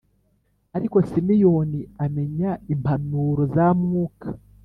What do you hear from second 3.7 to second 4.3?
Mwuka